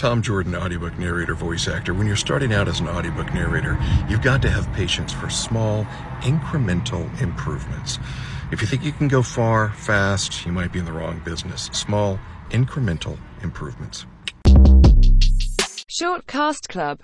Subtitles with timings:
[0.00, 1.92] Tom Jordan, audiobook narrator, voice actor.
[1.92, 5.84] When you're starting out as an audiobook narrator, you've got to have patience for small,
[6.22, 7.98] incremental improvements.
[8.50, 11.68] If you think you can go far, fast, you might be in the wrong business.
[11.74, 12.18] Small,
[12.48, 14.06] incremental improvements.
[15.86, 16.98] Short Cast Club